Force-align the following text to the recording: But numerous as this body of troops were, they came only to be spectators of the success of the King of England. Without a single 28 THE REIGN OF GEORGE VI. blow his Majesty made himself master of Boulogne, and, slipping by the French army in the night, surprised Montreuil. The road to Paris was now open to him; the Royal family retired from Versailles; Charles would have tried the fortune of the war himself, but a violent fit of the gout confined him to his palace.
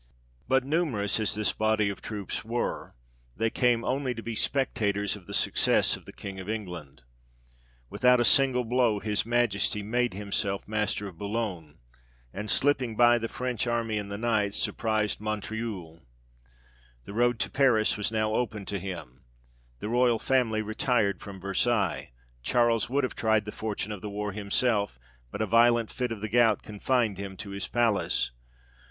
But 0.47 0.63
numerous 0.63 1.19
as 1.19 1.35
this 1.35 1.53
body 1.53 1.87
of 1.89 2.01
troops 2.01 2.43
were, 2.43 2.95
they 3.37 3.51
came 3.51 3.83
only 3.85 4.15
to 4.15 4.23
be 4.23 4.33
spectators 4.33 5.15
of 5.15 5.27
the 5.27 5.33
success 5.35 5.95
of 5.95 6.05
the 6.05 6.11
King 6.11 6.39
of 6.39 6.49
England. 6.49 7.03
Without 7.87 8.19
a 8.19 8.25
single 8.25 8.63
28 8.63 8.69
THE 8.75 8.81
REIGN 8.81 8.85
OF 8.87 8.93
GEORGE 8.93 8.95
VI. 8.95 8.97
blow 9.05 9.11
his 9.11 9.25
Majesty 9.27 9.83
made 9.83 10.13
himself 10.15 10.67
master 10.67 11.07
of 11.07 11.19
Boulogne, 11.19 11.77
and, 12.33 12.49
slipping 12.49 12.95
by 12.95 13.19
the 13.19 13.27
French 13.27 13.67
army 13.67 13.97
in 13.99 14.09
the 14.09 14.17
night, 14.17 14.55
surprised 14.55 15.21
Montreuil. 15.21 16.01
The 17.05 17.13
road 17.13 17.37
to 17.37 17.51
Paris 17.51 17.95
was 17.95 18.11
now 18.11 18.33
open 18.33 18.65
to 18.65 18.79
him; 18.79 19.21
the 19.77 19.89
Royal 19.89 20.17
family 20.17 20.63
retired 20.63 21.21
from 21.21 21.39
Versailles; 21.39 22.09
Charles 22.41 22.89
would 22.89 23.03
have 23.03 23.13
tried 23.15 23.45
the 23.45 23.51
fortune 23.51 23.91
of 23.91 24.01
the 24.01 24.09
war 24.09 24.31
himself, 24.31 24.97
but 25.29 25.43
a 25.43 25.45
violent 25.45 25.91
fit 25.91 26.11
of 26.11 26.21
the 26.21 26.27
gout 26.27 26.63
confined 26.63 27.19
him 27.19 27.37
to 27.37 27.51
his 27.51 27.67
palace. 27.67 28.31